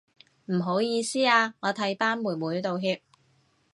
[0.47, 3.03] 唔好意思啊，我替班妹妹道歉